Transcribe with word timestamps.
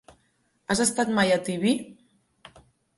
Has 0.73 0.81
estat 0.87 1.13
mai 1.19 1.35
a 1.37 1.39
Tibi? 1.51 1.77